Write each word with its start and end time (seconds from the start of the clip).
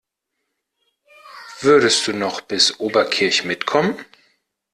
Würdest 1.59 2.07
du 2.07 2.13
noch 2.13 2.41
bis 2.41 2.79
Oberkirch 2.79 3.45
mitkommen? 3.45 4.03